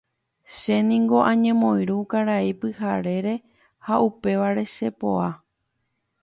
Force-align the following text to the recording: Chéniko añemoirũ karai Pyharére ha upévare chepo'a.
Chéniko 0.59 1.17
añemoirũ 1.31 1.97
karai 2.11 2.49
Pyharére 2.63 3.33
ha 3.85 3.95
upévare 4.07 4.63
chepo'a. 4.75 5.29